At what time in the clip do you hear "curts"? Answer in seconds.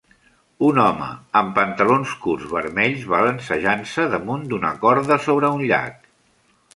2.23-2.47